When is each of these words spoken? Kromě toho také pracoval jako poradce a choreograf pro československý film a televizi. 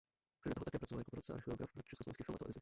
Kromě 0.43 0.53
toho 0.55 0.65
také 0.65 0.79
pracoval 0.79 0.99
jako 0.99 1.11
poradce 1.11 1.33
a 1.33 1.41
choreograf 1.41 1.69
pro 1.71 1.81
československý 1.83 2.23
film 2.23 2.35
a 2.35 2.37
televizi. 2.37 2.59